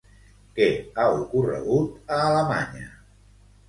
[0.59, 2.95] Què ha ocorregut a Alemanya?